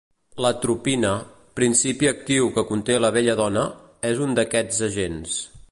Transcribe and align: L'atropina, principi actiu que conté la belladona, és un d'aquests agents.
L'atropina, 0.43 1.11
principi 1.59 2.09
actiu 2.13 2.49
que 2.57 2.65
conté 2.71 2.97
la 3.05 3.13
belladona, 3.19 3.67
és 4.13 4.25
un 4.29 4.35
d'aquests 4.41 4.83
agents. 4.91 5.37